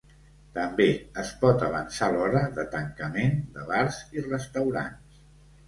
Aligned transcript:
També 0.53 0.87
es 1.23 1.33
pot 1.43 1.65
avançar 1.67 2.09
l’hora 2.17 2.43
de 2.57 2.67
tancament 2.73 3.39
de 3.59 3.69
bars 3.71 4.03
i 4.19 4.27
restaurants. 4.33 5.25